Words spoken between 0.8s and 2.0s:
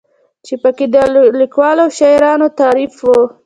د ليکوالو او